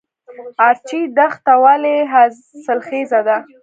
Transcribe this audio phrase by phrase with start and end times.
[0.67, 3.37] ارچي دښته ولې حاصلخیزه ده؟